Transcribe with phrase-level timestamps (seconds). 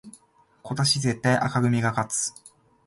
[0.63, 2.33] 今年絶対紅組が勝つ